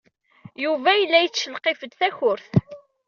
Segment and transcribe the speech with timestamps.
[0.63, 2.49] Yuba yella yettcelqif-d takurt.